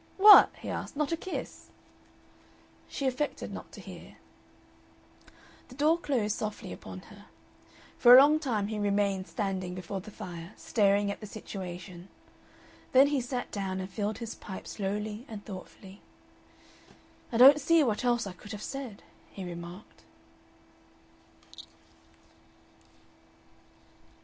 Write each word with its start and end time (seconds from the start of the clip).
"What!" 0.17 0.49
he 0.57 0.67
asked; 0.71 0.95
"not 0.95 1.11
a 1.11 1.15
kiss?" 1.15 1.69
She 2.89 3.05
affected 3.05 3.53
not 3.53 3.71
to 3.73 3.79
hear. 3.81 4.17
The 5.67 5.75
door 5.75 5.99
closed 5.99 6.35
softly 6.35 6.73
upon 6.73 7.01
her. 7.13 7.25
For 7.99 8.15
a 8.15 8.17
long 8.19 8.39
time 8.39 8.69
he 8.69 8.79
remained 8.79 9.27
standing 9.27 9.75
before 9.75 10.01
the 10.01 10.09
fire, 10.09 10.53
staring 10.57 11.11
at 11.11 11.19
the 11.19 11.27
situation. 11.27 12.09
Then 12.93 13.09
he 13.09 13.21
sat 13.21 13.51
down 13.51 13.79
and 13.79 13.87
filled 13.87 14.17
his 14.17 14.33
pipe 14.33 14.65
slowly 14.65 15.23
and 15.29 15.45
thoughtfully.... 15.45 16.01
"I 17.31 17.37
don't 17.37 17.61
see 17.61 17.83
what 17.83 18.03
else 18.03 18.25
I 18.25 18.33
could 18.33 18.53
have 18.53 18.63
said," 18.63 19.03
he 19.29 19.43
remarked. 19.45 20.01